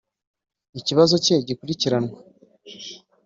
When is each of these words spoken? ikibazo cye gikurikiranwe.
ikibazo 0.79 1.15
cye 1.25 1.35
gikurikiranwe. 1.47 2.15